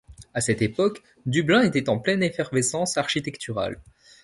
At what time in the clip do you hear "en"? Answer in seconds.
1.87-1.99